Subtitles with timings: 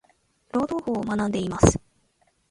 [0.51, 1.79] 労働法を学んでいます。。